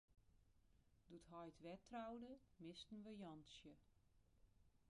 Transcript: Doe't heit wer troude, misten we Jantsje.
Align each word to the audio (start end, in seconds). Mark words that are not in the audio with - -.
Doe't 1.11 1.27
heit 1.33 1.53
wer 1.63 1.77
troude, 1.89 2.33
misten 2.65 2.99
we 3.05 3.11
Jantsje. 3.21 3.71